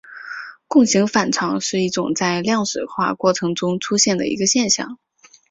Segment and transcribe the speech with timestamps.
[0.67, 4.97] 共形反常是一种在量子化过程中出现的一个现象。